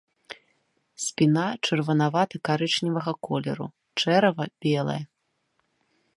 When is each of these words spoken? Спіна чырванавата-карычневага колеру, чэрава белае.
Спіна 1.03 1.43
чырванавата-карычневага 1.67 3.13
колеру, 3.29 3.67
чэрава 4.01 4.45
белае. 4.65 4.99